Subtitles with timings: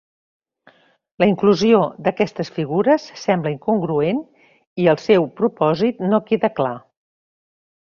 [1.23, 4.25] La inclusió d'aquestes figures sembla incongruent
[4.85, 6.77] i el seu propòsit no queda clar.